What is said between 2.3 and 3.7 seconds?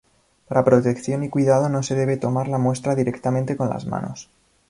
la muestra directamente con